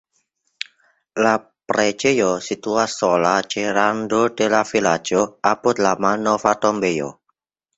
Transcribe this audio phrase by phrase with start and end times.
[1.25, 1.33] La
[1.71, 7.13] preĝejo situas sola ĉe rando de la vilaĝo apud la malnova tombejo.